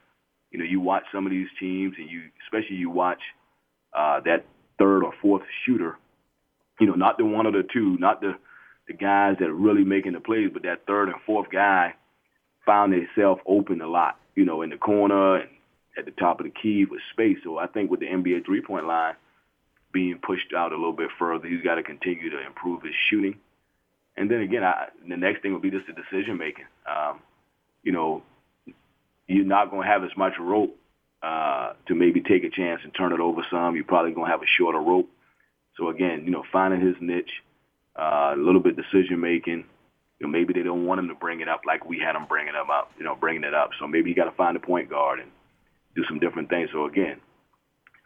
You 0.50 0.58
know, 0.58 0.64
you 0.64 0.80
watch 0.80 1.04
some 1.12 1.26
of 1.26 1.30
these 1.30 1.48
teams, 1.60 1.94
and 1.98 2.10
you 2.10 2.22
especially 2.44 2.76
you 2.76 2.90
watch 2.90 3.20
uh, 3.92 4.20
that 4.24 4.46
third 4.78 5.04
or 5.04 5.12
fourth 5.22 5.42
shooter. 5.64 5.96
You 6.80 6.86
know, 6.86 6.94
not 6.94 7.18
the 7.18 7.24
one 7.24 7.46
or 7.46 7.52
the 7.52 7.66
two, 7.72 7.96
not 7.98 8.20
the 8.20 8.36
the 8.88 8.94
guys 8.94 9.36
that 9.38 9.48
are 9.48 9.54
really 9.54 9.84
making 9.84 10.12
the 10.12 10.20
plays, 10.20 10.50
but 10.52 10.62
that 10.62 10.86
third 10.86 11.08
and 11.08 11.20
fourth 11.24 11.50
guy 11.50 11.94
found 12.66 12.92
themselves 12.92 13.40
open 13.46 13.80
a 13.80 13.86
lot. 13.86 14.18
You 14.34 14.44
know, 14.44 14.62
in 14.62 14.70
the 14.70 14.76
corner 14.76 15.36
and 15.36 15.50
at 15.96 16.04
the 16.04 16.10
top 16.12 16.40
of 16.40 16.46
the 16.46 16.52
key 16.52 16.84
with 16.84 17.00
space. 17.12 17.38
So 17.44 17.58
I 17.58 17.66
think 17.66 17.90
with 17.90 18.00
the 18.00 18.06
NBA 18.06 18.46
three-point 18.46 18.86
line 18.86 19.14
being 19.92 20.18
pushed 20.18 20.52
out 20.56 20.72
a 20.72 20.76
little 20.76 20.92
bit 20.92 21.10
further. 21.18 21.48
He's 21.48 21.62
got 21.62 21.76
to 21.76 21.82
continue 21.82 22.30
to 22.30 22.46
improve 22.46 22.82
his 22.82 22.94
shooting. 23.08 23.38
And 24.16 24.30
then 24.30 24.40
again, 24.40 24.64
I, 24.64 24.88
the 25.08 25.16
next 25.16 25.42
thing 25.42 25.52
will 25.52 25.60
be 25.60 25.70
just 25.70 25.86
the 25.86 25.92
decision 25.92 26.36
making. 26.36 26.66
Um, 26.86 27.20
you 27.82 27.92
know, 27.92 28.22
you're 29.26 29.44
not 29.44 29.70
going 29.70 29.86
to 29.86 29.88
have 29.88 30.04
as 30.04 30.10
much 30.16 30.34
rope 30.38 30.76
uh, 31.22 31.72
to 31.86 31.94
maybe 31.94 32.20
take 32.20 32.44
a 32.44 32.50
chance 32.50 32.80
and 32.84 32.94
turn 32.94 33.12
it 33.12 33.20
over 33.20 33.42
some. 33.50 33.76
You're 33.76 33.84
probably 33.84 34.12
going 34.12 34.26
to 34.26 34.30
have 34.30 34.42
a 34.42 34.50
shorter 34.58 34.80
rope. 34.80 35.08
So 35.76 35.88
again, 35.88 36.22
you 36.24 36.30
know, 36.30 36.42
finding 36.52 36.80
his 36.80 36.96
niche, 37.00 37.30
uh, 37.96 38.34
a 38.34 38.36
little 38.36 38.60
bit 38.60 38.76
decision 38.76 39.20
making, 39.20 39.64
you 40.18 40.26
know, 40.26 40.28
maybe 40.28 40.52
they 40.52 40.62
don't 40.62 40.84
want 40.84 41.00
him 41.00 41.08
to 41.08 41.14
bring 41.14 41.40
it 41.40 41.48
up 41.48 41.62
like 41.66 41.86
we 41.86 41.98
had 41.98 42.14
him 42.14 42.26
bringing 42.28 42.54
him 42.54 42.70
up, 42.70 42.90
you 42.98 43.04
know, 43.04 43.14
bringing 43.14 43.44
it 43.44 43.54
up. 43.54 43.70
So 43.78 43.86
maybe 43.86 44.10
you 44.10 44.16
got 44.16 44.26
to 44.26 44.36
find 44.36 44.56
a 44.56 44.60
point 44.60 44.90
guard 44.90 45.20
and 45.20 45.30
do 45.94 46.04
some 46.08 46.18
different 46.18 46.48
things. 46.50 46.68
So 46.72 46.86
again, 46.86 47.20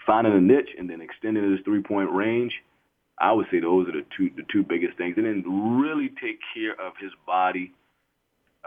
finding 0.07 0.33
a 0.33 0.41
niche 0.41 0.71
and 0.79 0.89
then 0.89 1.01
extending 1.01 1.51
his 1.51 1.61
three 1.65 1.83
point 1.83 2.11
range, 2.13 2.53
I 3.19 3.33
would 3.33 3.47
say 3.51 3.61
those 3.61 3.89
are 3.89 3.93
the 3.93 4.05
two 4.17 4.31
the 4.37 4.43
two 4.51 4.63
biggest 4.63 4.97
things. 4.99 5.15
And 5.17 5.27
then 5.27 5.79
really 5.81 6.09
take 6.09 6.39
care 6.55 6.73
of 6.73 6.95
his 7.01 7.13
body. 7.27 7.73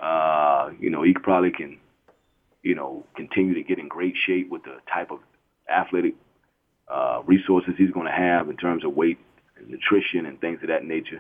Uh, 0.01 0.71
you 0.79 0.89
know, 0.89 1.03
he 1.03 1.13
probably 1.13 1.51
can, 1.51 1.77
you 2.61 2.75
know, 2.75 3.03
continue 3.15 3.55
to 3.55 3.63
get 3.63 3.79
in 3.79 3.87
great 3.87 4.15
shape 4.25 4.49
with 4.49 4.63
the 4.63 4.77
type 4.91 5.11
of 5.11 5.19
athletic 5.69 6.13
uh, 6.87 7.21
resources 7.25 7.73
he's 7.77 7.91
going 7.91 8.05
to 8.05 8.11
have 8.11 8.49
in 8.49 8.57
terms 8.57 8.85
of 8.85 8.95
weight 8.95 9.17
and 9.57 9.69
nutrition 9.69 10.25
and 10.25 10.39
things 10.39 10.59
of 10.61 10.69
that 10.69 10.85
nature. 10.85 11.19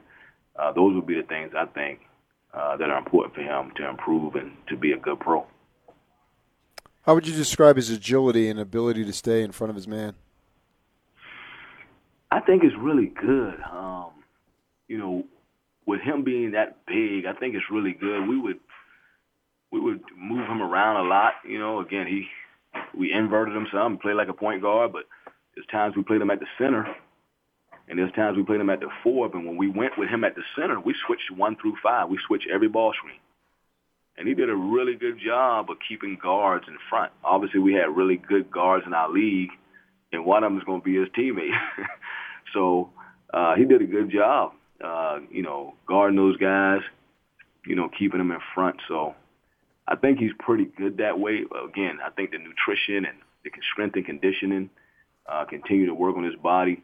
Uh, 0.57 0.71
those 0.71 0.95
would 0.95 1.05
be 1.05 1.15
the 1.15 1.27
things 1.27 1.51
I 1.57 1.65
think 1.65 2.01
uh, 2.53 2.77
that 2.77 2.89
are 2.89 2.97
important 2.97 3.35
for 3.35 3.41
him 3.41 3.71
to 3.75 3.89
improve 3.89 4.35
and 4.35 4.53
to 4.69 4.77
be 4.77 4.91
a 4.91 4.97
good 4.97 5.19
pro. 5.19 5.45
How 7.01 7.15
would 7.15 7.27
you 7.27 7.33
describe 7.33 7.77
his 7.77 7.89
agility 7.89 8.49
and 8.49 8.59
ability 8.59 9.05
to 9.05 9.13
stay 9.13 9.41
in 9.41 9.51
front 9.51 9.69
of 9.69 9.75
his 9.75 9.87
man? 9.87 10.15
I 12.31 12.39
think 12.41 12.63
it's 12.63 12.75
really 12.79 13.07
good. 13.07 13.55
Um, 13.71 14.11
you 14.87 14.97
know, 14.97 15.23
with 15.85 16.01
him 16.01 16.23
being 16.23 16.51
that 16.51 16.85
big, 16.85 17.25
I 17.25 17.33
think 17.33 17.55
it's 17.55 17.71
really 17.71 17.93
good. 17.93 18.27
We 18.27 18.39
would 18.39 18.59
we 19.71 19.79
would 19.79 20.01
move 20.17 20.47
him 20.47 20.61
around 20.61 21.05
a 21.05 21.09
lot. 21.09 21.33
You 21.47 21.59
know, 21.59 21.79
again, 21.79 22.07
he 22.07 22.27
we 22.97 23.11
inverted 23.13 23.55
him 23.55 23.67
some, 23.71 23.97
played 23.97 24.15
like 24.15 24.29
a 24.29 24.33
point 24.33 24.61
guard, 24.61 24.91
but 24.93 25.03
there's 25.55 25.67
times 25.67 25.95
we 25.95 26.03
played 26.03 26.21
him 26.21 26.31
at 26.31 26.39
the 26.39 26.47
center, 26.57 26.85
and 27.87 27.97
there's 27.97 28.11
times 28.13 28.37
we 28.37 28.43
played 28.43 28.61
him 28.61 28.69
at 28.69 28.81
the 28.81 28.89
four. 29.03 29.29
And 29.33 29.45
when 29.45 29.57
we 29.57 29.69
went 29.69 29.97
with 29.97 30.09
him 30.09 30.23
at 30.23 30.35
the 30.35 30.43
center, 30.55 30.79
we 30.79 30.95
switched 31.05 31.31
one 31.35 31.55
through 31.61 31.75
five. 31.81 32.09
We 32.09 32.19
switched 32.27 32.47
every 32.51 32.67
ball 32.67 32.93
screen 32.93 33.19
and 34.17 34.27
he 34.27 34.33
did 34.33 34.49
a 34.49 34.55
really 34.55 34.95
good 34.95 35.19
job 35.23 35.69
of 35.69 35.77
keeping 35.87 36.17
guards 36.21 36.65
in 36.67 36.77
front. 36.89 37.11
Obviously, 37.23 37.59
we 37.59 37.73
had 37.73 37.95
really 37.95 38.17
good 38.17 38.49
guards 38.49 38.85
in 38.87 38.93
our 38.93 39.09
league, 39.11 39.51
and 40.11 40.25
one 40.25 40.43
of 40.43 40.51
them 40.51 40.57
is 40.57 40.63
going 40.63 40.81
to 40.81 40.85
be 40.85 40.95
his 40.95 41.09
teammate. 41.09 41.51
so 42.53 42.89
uh, 43.33 43.55
he 43.55 43.65
did 43.65 43.81
a 43.81 43.85
good 43.85 44.09
job, 44.09 44.53
uh, 44.83 45.19
you 45.31 45.41
know, 45.41 45.73
guarding 45.87 46.17
those 46.17 46.37
guys, 46.37 46.81
you 47.65 47.75
know, 47.75 47.89
keeping 47.89 48.19
them 48.19 48.31
in 48.31 48.39
front. 48.53 48.77
So 48.87 49.15
I 49.87 49.95
think 49.95 50.19
he's 50.19 50.31
pretty 50.39 50.65
good 50.65 50.97
that 50.97 51.19
way. 51.19 51.43
Again, 51.67 51.99
I 52.05 52.09
think 52.09 52.31
the 52.31 52.37
nutrition 52.37 53.05
and 53.05 53.17
the 53.43 53.51
strength 53.71 53.95
and 53.95 54.05
conditioning 54.05 54.69
uh, 55.27 55.45
continue 55.45 55.85
to 55.87 55.93
work 55.93 56.15
on 56.15 56.23
his 56.23 56.35
body. 56.35 56.81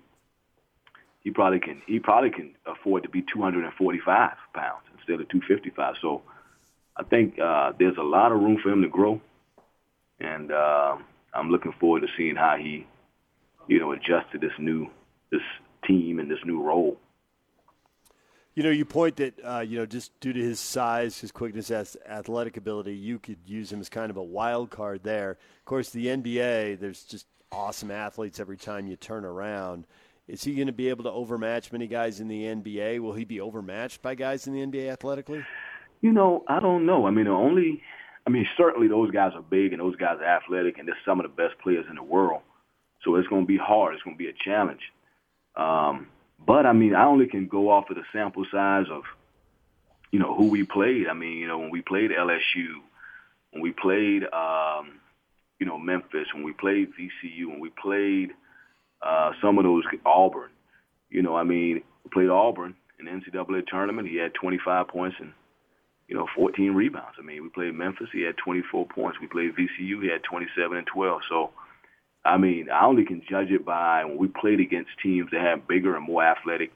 He 1.21 1.31
probably 1.31 1.59
can. 1.59 1.81
He 1.87 1.99
probably 1.99 2.31
can 2.31 2.53
afford 2.65 3.03
to 3.03 3.09
be 3.09 3.23
245 3.33 4.31
pounds 4.53 4.83
instead 4.97 5.21
of 5.21 5.29
255. 5.29 5.95
So 6.01 6.21
I 6.97 7.03
think 7.03 7.39
uh, 7.39 7.71
there's 7.79 7.97
a 7.97 8.03
lot 8.03 8.31
of 8.31 8.39
room 8.39 8.57
for 8.61 8.69
him 8.69 8.81
to 8.81 8.89
grow, 8.89 9.21
and 10.19 10.51
uh, 10.51 10.97
I'm 11.33 11.49
looking 11.49 11.73
forward 11.79 12.01
to 12.01 12.07
seeing 12.17 12.35
how 12.35 12.57
he, 12.57 12.85
you 13.67 13.79
know, 13.79 13.93
adjusts 13.93 14.31
to 14.33 14.37
this 14.37 14.51
new 14.59 14.89
this 15.33 15.41
team 15.87 16.19
and 16.19 16.29
this 16.29 16.39
new 16.45 16.61
role. 16.61 16.97
You 18.55 18.61
know, 18.61 18.69
you 18.69 18.85
point 18.85 19.15
that 19.15 19.33
uh, 19.43 19.59
you 19.61 19.79
know 19.79 19.85
just 19.85 20.17
due 20.19 20.31
to 20.31 20.39
his 20.39 20.59
size, 20.59 21.19
his 21.19 21.31
quickness, 21.31 21.69
his 21.69 21.97
athletic 22.07 22.55
ability, 22.55 22.93
you 22.93 23.17
could 23.17 23.39
use 23.45 23.73
him 23.73 23.79
as 23.79 23.89
kind 23.89 24.11
of 24.11 24.17
a 24.17 24.23
wild 24.23 24.69
card 24.69 25.03
there. 25.03 25.31
Of 25.31 25.65
course, 25.65 25.89
the 25.89 26.05
NBA, 26.05 26.79
there's 26.79 27.03
just 27.03 27.25
awesome 27.51 27.89
athletes 27.89 28.39
every 28.39 28.57
time 28.57 28.85
you 28.87 28.95
turn 28.95 29.25
around. 29.25 29.85
Is 30.27 30.43
he 30.43 30.55
going 30.55 30.67
to 30.67 30.73
be 30.73 30.89
able 30.89 31.03
to 31.03 31.11
overmatch 31.11 31.71
many 31.71 31.87
guys 31.87 32.19
in 32.19 32.27
the 32.27 32.43
NBA? 32.43 32.99
Will 32.99 33.13
he 33.13 33.25
be 33.25 33.41
overmatched 33.41 34.01
by 34.01 34.15
guys 34.15 34.47
in 34.47 34.53
the 34.53 34.65
NBA 34.65 34.89
athletically? 34.89 35.43
You 36.01 36.11
know, 36.11 36.43
I 36.47 36.59
don't 36.59 36.85
know. 36.85 37.07
I 37.07 37.11
mean, 37.11 37.25
the 37.25 37.31
only, 37.31 37.81
I 38.25 38.29
mean, 38.29 38.47
certainly 38.55 38.87
those 38.87 39.11
guys 39.11 39.31
are 39.35 39.41
big 39.41 39.73
and 39.73 39.81
those 39.81 39.95
guys 39.97 40.17
are 40.19 40.25
athletic 40.25 40.77
and 40.77 40.87
they're 40.87 40.97
some 41.05 41.19
of 41.19 41.23
the 41.23 41.35
best 41.35 41.59
players 41.61 41.85
in 41.89 41.95
the 41.95 42.03
world. 42.03 42.41
So 43.03 43.15
it's 43.15 43.27
going 43.27 43.43
to 43.43 43.47
be 43.47 43.57
hard. 43.57 43.95
It's 43.95 44.03
going 44.03 44.15
to 44.15 44.23
be 44.23 44.29
a 44.29 44.43
challenge. 44.45 44.81
Um, 45.55 46.07
but 46.45 46.65
I 46.65 46.73
mean, 46.73 46.95
I 46.95 47.05
only 47.05 47.27
can 47.27 47.47
go 47.47 47.69
off 47.69 47.89
of 47.89 47.95
the 47.95 48.03
sample 48.11 48.45
size 48.51 48.85
of, 48.91 49.03
you 50.11 50.19
know, 50.19 50.35
who 50.35 50.49
we 50.49 50.63
played. 50.63 51.07
I 51.07 51.13
mean, 51.13 51.37
you 51.37 51.47
know, 51.47 51.59
when 51.59 51.69
we 51.69 51.81
played 51.81 52.11
LSU, 52.11 52.81
when 53.51 53.61
we 53.61 53.71
played, 53.71 54.23
um, 54.33 54.99
you 55.59 55.65
know, 55.65 55.77
Memphis, 55.77 56.27
when 56.33 56.43
we 56.43 56.53
played 56.53 56.89
VCU, 56.99 57.47
when 57.47 57.59
we 57.59 57.69
played 57.69 58.31
uh, 59.01 59.31
some 59.41 59.57
of 59.57 59.63
those 59.63 59.83
Auburn, 60.05 60.49
you 61.09 61.21
know, 61.21 61.35
I 61.35 61.43
mean, 61.43 61.83
we 62.03 62.09
played 62.11 62.29
Auburn 62.29 62.75
in 62.99 63.05
the 63.05 63.11
NCAA 63.11 63.67
tournament. 63.67 64.07
He 64.07 64.17
had 64.17 64.33
25 64.33 64.87
points 64.87 65.17
and 65.19 65.33
you 66.07 66.15
know, 66.15 66.27
14 66.35 66.73
rebounds. 66.73 67.15
I 67.17 67.21
mean, 67.21 67.43
we 67.43 67.49
played 67.49 67.73
Memphis. 67.73 68.09
He 68.11 68.21
had 68.21 68.37
24 68.37 68.87
points. 68.87 69.19
We 69.19 69.27
played 69.27 69.55
VCU. 69.55 70.03
He 70.03 70.09
had 70.09 70.23
27 70.23 70.77
and 70.77 70.87
12. 70.87 71.21
So, 71.29 71.51
I 72.25 72.37
mean, 72.37 72.69
I 72.69 72.85
only 72.85 73.05
can 73.05 73.21
judge 73.29 73.51
it 73.51 73.65
by 73.65 74.05
when 74.05 74.17
we 74.17 74.27
played 74.27 74.59
against 74.59 74.91
teams 75.01 75.29
that 75.31 75.41
have 75.41 75.67
bigger 75.67 75.95
and 75.95 76.05
more 76.05 76.23
athletic 76.23 76.71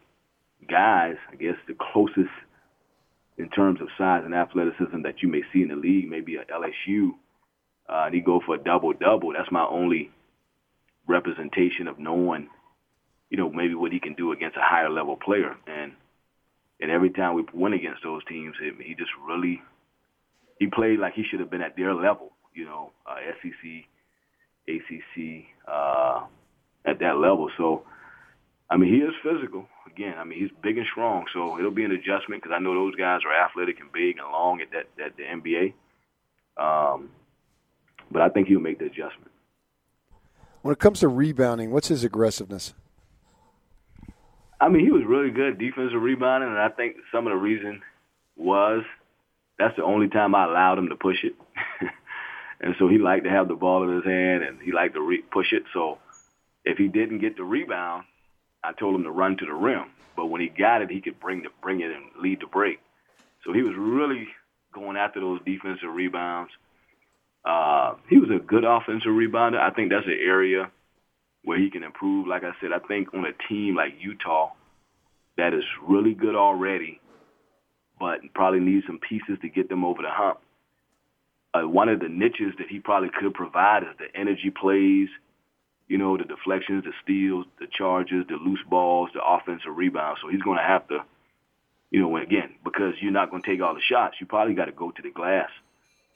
guys. 0.70 1.16
I 1.32 1.36
guess 1.36 1.56
the 1.68 1.76
closest 1.94 2.34
in 3.38 3.50
terms 3.50 3.80
of 3.82 3.88
size 3.98 4.24
and 4.26 4.34
athleticism 4.34 5.04
that 5.04 5.22
you 5.22 5.30
may 5.30 5.42
see 5.54 5.62
in 5.62 5.70
the 5.70 5.76
league, 5.76 6.10
maybe 6.10 6.36
a 6.36 6.44
LSU. 6.46 7.12
Uh, 7.88 8.06
and 8.06 8.16
he 8.16 8.20
go 8.20 8.42
for 8.46 8.56
a 8.56 8.58
double 8.58 8.92
double. 8.94 9.32
That's 9.32 9.52
my 9.52 9.66
only 9.66 10.12
representation 11.08 11.88
of 11.88 12.00
knowing, 12.00 12.50
you 13.30 13.38
know, 13.38 13.50
maybe 13.50 13.76
what 13.76 13.94
he 13.94 14.00
can 14.00 14.14
do 14.16 14.34
against 14.34 14.58
a 14.58 14.62
higher 14.62 14.90
level 14.90 15.16
player. 15.16 15.56
And 15.68 15.94
and 16.82 16.92
every 16.92 17.10
time 17.10 17.36
we 17.36 17.46
went 17.54 17.76
against 17.76 18.04
those 18.04 18.24
teams, 18.26 18.56
he 18.60 18.94
just 18.96 19.12
really 19.26 19.62
he 20.60 20.68
played 20.68 21.00
like 21.00 21.14
he 21.14 21.24
should 21.24 21.40
have 21.40 21.50
been 21.50 21.62
at 21.62 21.78
their 21.78 21.94
level. 21.94 22.32
You 22.54 22.66
know, 22.66 22.92
uh, 23.06 23.16
SEC, 23.42 23.86
ACC, 24.68 25.46
uh, 25.68 26.26
at 26.86 27.00
that 27.00 27.18
level. 27.18 27.50
So, 27.58 27.84
I 28.70 28.78
mean, 28.78 28.94
he 28.94 29.00
is 29.00 29.14
physical. 29.24 29.68
Again, 29.88 30.16
I 30.18 30.24
mean, 30.24 30.40
he's 30.40 30.52
big 30.62 30.78
and 30.78 30.88
strong. 30.92 31.26
So 31.34 31.58
it'll 31.58 31.72
be 31.72 31.84
an 31.84 31.92
adjustment 31.92 32.42
because 32.42 32.56
I 32.56 32.60
know 32.60 32.74
those 32.74 32.96
guys 32.96 33.22
are 33.26 33.34
athletic 33.34 33.80
and 33.80 33.92
big 33.92 34.18
and 34.18 34.32
long 34.32 34.62
at 34.62 34.72
that 34.72 35.04
at 35.04 35.18
the 35.18 35.24
NBA. 35.24 35.74
Um, 36.58 37.10
but 38.12 38.22
I 38.22 38.30
think 38.30 38.48
he'll 38.48 38.60
make 38.60 38.80
the 38.80 38.86
adjustment. 38.86 39.32
When 40.62 40.74
it 40.74 40.80
comes 40.80 41.00
to 41.00 41.08
rebounding, 41.08 41.72
what's 41.72 41.88
his 41.88 42.04
aggressiveness? 42.04 42.74
I 44.60 44.70
mean, 44.70 44.84
he 44.84 44.92
was 44.92 45.04
really 45.08 45.30
good 45.30 45.60
defensive 45.60 46.02
rebounding, 46.02 46.50
and 46.50 46.58
I 46.58 46.70
think 46.70 46.96
some 47.12 47.28
of 47.28 47.32
the 47.32 47.38
reason 47.38 47.82
was 48.36 48.84
that's 49.60 49.76
the 49.76 49.84
only 49.84 50.08
time 50.08 50.36
I 50.36 50.46
allowed 50.46 50.78
him 50.80 50.90
to 50.90 50.96
push 50.96 51.24
it. 51.24 51.34
and 52.62 52.76
so 52.80 52.88
he 52.88 52.98
liked 52.98 53.26
to 53.26 53.30
have 53.30 53.48
the 53.48 53.56
ball 53.56 53.84
in 53.84 53.96
his 53.96 54.06
hand, 54.06 54.44
and 54.44 54.60
he 54.62 54.72
liked 54.72 54.96
to 54.96 55.02
re- 55.02 55.24
push 55.32 55.52
it. 55.52 55.64
So 55.74 56.00
if 56.66 56.78
he 56.78 56.88
didn't 56.88 57.20
get 57.20 57.38
the 57.38 57.44
rebound, 57.44 58.06
I 58.64 58.74
told 58.74 58.96
him 58.96 59.04
to 59.04 59.12
run 59.12 59.38
to 59.38 59.46
the 59.46 59.54
rim. 59.54 59.86
But 60.16 60.28
when 60.28 60.42
he 60.42 60.50
got 60.50 60.82
it, 60.82 60.90
he 60.90 61.02
could 61.02 61.20
bring 61.20 61.44
the, 61.44 61.50
bring 61.62 61.82
it 61.82 61.92
and 61.92 62.06
lead 62.22 62.40
the 62.42 62.48
break. 62.48 62.80
So 63.46 63.54
he 63.54 63.62
was 63.62 63.76
really 63.78 64.28
going 64.74 64.98
after 64.98 65.20
those 65.20 65.40
defensive 65.46 65.94
rebounds. 65.94 66.52
Uh, 67.46 67.96
he 68.10 68.18
was 68.18 68.30
a 68.30 68.40
good 68.40 68.66
offensive 68.66 69.12
rebounder. 69.12 69.60
I 69.60 69.70
think 69.70 69.92
that's 69.92 70.06
an 70.06 70.20
area 70.20 70.72
where 71.44 71.58
he 71.58 71.70
can 71.70 71.84
improve. 71.84 72.28
Like 72.28 72.44
I 72.44 72.52
said, 72.60 72.72
I 72.74 72.80
think 72.88 73.14
on 73.14 73.26
a 73.26 73.48
team 73.48 73.76
like 73.76 73.94
Utah 74.00 74.50
that 75.38 75.54
is 75.54 75.64
really 75.88 76.14
good 76.14 76.36
already, 76.36 77.00
but 78.00 78.20
probably 78.34 78.60
needs 78.60 78.86
some 78.88 79.00
pieces 79.00 79.38
to 79.42 79.50
get 79.50 79.70
them 79.70 79.86
over 79.86 80.02
the 80.02 80.10
hump. 80.10 80.40
Uh, 81.58 81.68
one 81.68 81.90
of 81.90 82.00
the 82.00 82.10
niches 82.10 82.54
that 82.58 82.68
he 82.68 82.80
probably 82.80 83.10
could 83.10 83.34
provide 83.34 83.84
is 83.84 83.90
the 83.98 84.20
energy 84.20 84.50
plays, 84.50 85.10
you 85.88 85.98
know, 85.98 86.18
the 86.18 86.24
deflections, 86.24 86.84
the 86.84 86.92
steals, 87.04 87.46
the 87.60 87.68
charges, 87.72 88.26
the 88.28 88.36
loose 88.36 88.60
balls, 88.70 89.10
the 89.14 89.24
offensive 89.24 89.76
rebounds. 89.76 90.20
So 90.22 90.30
he's 90.30 90.42
going 90.42 90.58
to 90.58 90.64
have 90.64 90.88
to, 90.90 91.04
you 91.92 92.02
know, 92.02 92.18
again, 92.18 92.56
because 92.64 92.96
you're 93.00 93.12
not 93.12 93.30
going 93.30 93.42
to 93.42 93.50
take 93.50 93.62
all 93.62 93.74
the 93.74 93.82
shots, 93.82 94.18
you 94.20 94.26
probably 94.26 94.54
got 94.54 94.66
to 94.66 94.72
go 94.72 94.92
to 94.92 95.02
the 95.02 95.12
glass. 95.12 95.50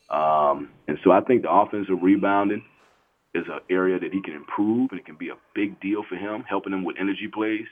Um, 0.10 0.70
and 0.88 1.00
so 1.04 1.12
I 1.12 1.22
think 1.22 1.44
the 1.44 1.52
offensive 1.52 2.02
rebounding 2.02 2.66
is 3.34 3.46
an 3.48 3.60
area 3.70 3.98
that 3.98 4.12
he 4.12 4.22
can 4.22 4.34
improve, 4.34 4.92
and 4.92 5.00
it 5.00 5.06
can 5.06 5.16
be 5.16 5.30
a 5.30 5.38
big 5.56 5.80
deal 5.80 6.04
for 6.04 6.16
him, 6.16 6.44
helping 6.44 6.74
him 6.74 6.84
with 6.84 6.98
energy 7.00 7.30
plays. 7.30 7.68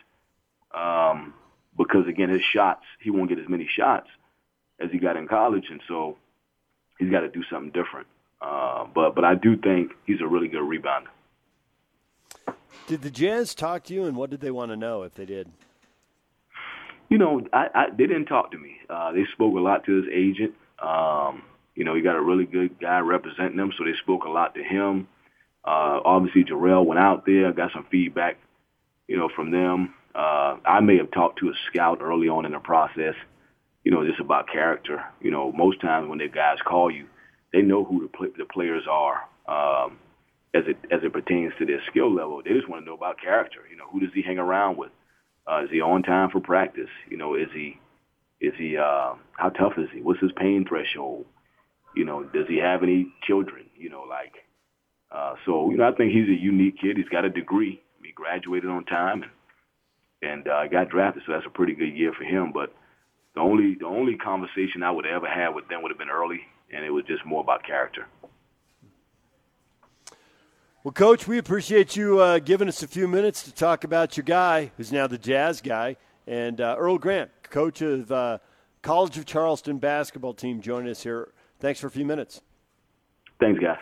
Um, 0.73 1.33
because 1.77 2.07
again, 2.07 2.29
his 2.29 2.41
shots, 2.41 2.85
he 3.01 3.09
won't 3.09 3.29
get 3.29 3.39
as 3.39 3.49
many 3.49 3.67
shots 3.67 4.07
as 4.79 4.89
he 4.91 4.99
got 4.99 5.17
in 5.17 5.27
college, 5.27 5.65
and 5.69 5.81
so 5.87 6.17
he's 6.99 7.09
got 7.09 7.21
to 7.21 7.29
do 7.29 7.43
something 7.49 7.71
different. 7.71 8.07
Uh, 8.41 8.85
but 8.93 9.15
but 9.15 9.25
I 9.25 9.35
do 9.35 9.57
think 9.57 9.93
he's 10.05 10.21
a 10.21 10.27
really 10.27 10.47
good 10.47 10.61
rebounder. 10.61 11.07
Did 12.87 13.01
the 13.01 13.09
Jazz 13.09 13.55
talk 13.55 13.83
to 13.85 13.93
you, 13.93 14.05
and 14.05 14.15
what 14.15 14.29
did 14.29 14.41
they 14.41 14.51
want 14.51 14.71
to 14.71 14.77
know 14.77 15.03
if 15.03 15.15
they 15.15 15.25
did? 15.25 15.49
You 17.09 17.17
know, 17.17 17.41
I, 17.51 17.67
I, 17.73 17.85
they 17.89 18.05
didn't 18.05 18.25
talk 18.25 18.51
to 18.51 18.57
me. 18.57 18.77
Uh, 18.89 19.11
they 19.11 19.25
spoke 19.33 19.55
a 19.55 19.59
lot 19.59 19.83
to 19.85 20.01
his 20.01 20.05
agent. 20.13 20.53
Um, 20.79 21.43
you 21.75 21.83
know, 21.83 21.95
he 21.95 22.01
got 22.01 22.15
a 22.15 22.21
really 22.21 22.45
good 22.45 22.79
guy 22.79 22.99
representing 22.99 23.57
him, 23.57 23.73
so 23.77 23.83
they 23.83 23.93
spoke 24.01 24.25
a 24.25 24.29
lot 24.29 24.55
to 24.55 24.63
him. 24.63 25.07
Uh, 25.63 25.99
obviously, 26.05 26.43
Jarrell 26.43 26.85
went 26.85 26.99
out 26.99 27.25
there, 27.25 27.51
got 27.51 27.71
some 27.73 27.85
feedback, 27.91 28.37
you 29.07 29.17
know, 29.17 29.29
from 29.35 29.51
them. 29.51 29.93
Uh, 30.13 30.57
I 30.65 30.79
may 30.81 30.97
have 30.97 31.11
talked 31.11 31.39
to 31.39 31.49
a 31.49 31.53
scout 31.69 31.99
early 32.01 32.27
on 32.27 32.45
in 32.45 32.51
the 32.53 32.59
process, 32.59 33.15
you 33.83 33.91
know, 33.91 34.05
just 34.05 34.19
about 34.19 34.47
character. 34.51 35.03
You 35.21 35.31
know, 35.31 35.51
most 35.51 35.81
times 35.81 36.09
when 36.09 36.19
the 36.19 36.27
guys 36.27 36.57
call 36.65 36.91
you, 36.91 37.07
they 37.53 37.61
know 37.61 37.83
who 37.83 38.01
the, 38.01 38.07
pl- 38.07 38.33
the 38.37 38.45
players 38.45 38.83
are 38.89 39.21
um, 39.47 39.97
as 40.53 40.63
it 40.67 40.77
as 40.91 41.01
it 41.03 41.13
pertains 41.13 41.53
to 41.59 41.65
their 41.65 41.81
skill 41.89 42.13
level. 42.13 42.41
They 42.43 42.51
just 42.53 42.69
want 42.69 42.83
to 42.83 42.85
know 42.85 42.95
about 42.95 43.21
character. 43.21 43.61
You 43.69 43.77
know, 43.77 43.85
who 43.91 43.99
does 43.99 44.09
he 44.13 44.21
hang 44.21 44.37
around 44.39 44.77
with? 44.77 44.91
Uh, 45.49 45.63
is 45.63 45.69
he 45.71 45.81
on 45.81 46.03
time 46.03 46.29
for 46.29 46.39
practice? 46.39 46.89
You 47.09 47.17
know, 47.17 47.35
is 47.35 47.47
he 47.53 47.79
is 48.41 48.53
he 48.57 48.77
uh, 48.77 49.13
how 49.33 49.49
tough 49.49 49.73
is 49.77 49.89
he? 49.93 50.01
What's 50.01 50.21
his 50.21 50.31
pain 50.37 50.65
threshold? 50.67 51.25
You 51.95 52.05
know, 52.05 52.23
does 52.23 52.47
he 52.47 52.57
have 52.57 52.83
any 52.83 53.07
children? 53.23 53.65
You 53.77 53.89
know, 53.89 54.03
like 54.07 54.33
uh, 55.11 55.35
so. 55.45 55.71
You 55.71 55.77
know, 55.77 55.87
I 55.87 55.91
think 55.93 56.11
he's 56.11 56.29
a 56.29 56.39
unique 56.39 56.79
kid. 56.79 56.97
He's 56.97 57.09
got 57.09 57.25
a 57.25 57.29
degree. 57.29 57.81
He 58.03 58.11
graduated 58.11 58.69
on 58.69 58.85
time 58.85 59.23
and 59.23 59.31
and 60.21 60.47
uh, 60.47 60.67
got 60.67 60.89
drafted, 60.89 61.23
so 61.25 61.33
that's 61.33 61.45
a 61.45 61.49
pretty 61.49 61.73
good 61.73 61.95
year 61.95 62.11
for 62.17 62.23
him. 62.23 62.51
But 62.53 62.73
the 63.39 63.45
only 63.45 63.75
the 63.75 63.85
only 63.85 64.17
conversation 64.17 64.83
I 64.83 64.91
would 64.91 65.05
ever 65.05 65.25
have 65.25 65.55
with 65.55 65.69
them 65.69 65.81
would 65.81 65.91
have 65.91 65.97
been 65.97 66.09
early, 66.09 66.41
and 66.73 66.83
it 66.83 66.89
was 66.89 67.05
just 67.05 67.25
more 67.25 67.39
about 67.41 67.63
character. 67.63 68.05
Well, 70.83 70.91
Coach, 70.91 71.25
we 71.25 71.37
appreciate 71.37 71.95
you 71.95 72.19
uh, 72.19 72.39
giving 72.39 72.67
us 72.67 72.83
a 72.83 72.87
few 72.87 73.07
minutes 73.07 73.43
to 73.43 73.53
talk 73.53 73.85
about 73.85 74.17
your 74.17 74.25
guy, 74.25 74.71
who's 74.75 74.91
now 74.91 75.07
the 75.07 75.17
Jazz 75.17 75.61
guy, 75.61 75.95
and 76.27 76.59
uh, 76.59 76.75
Earl 76.77 76.97
Grant, 76.97 77.31
coach 77.43 77.81
of 77.81 78.11
uh, 78.11 78.39
College 78.81 79.17
of 79.17 79.25
Charleston 79.25 79.77
basketball 79.77 80.33
team, 80.33 80.59
joining 80.59 80.91
us 80.91 81.03
here. 81.03 81.29
Thanks 81.61 81.79
for 81.79 81.87
a 81.87 81.91
few 81.91 82.05
minutes. 82.05 82.41
Thanks, 83.39 83.61
guys. 83.61 83.77